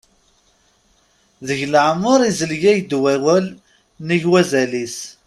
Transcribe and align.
Deg 1.47 1.61
leɛmer 1.73 2.19
izleg-ak-d 2.29 2.91
wawal 3.01 3.45
nnig 3.57 4.23
wazal-is. 4.31 4.97